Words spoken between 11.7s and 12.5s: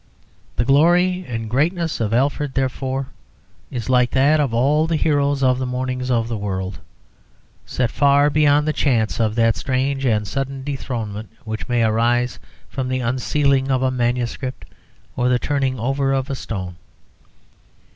arise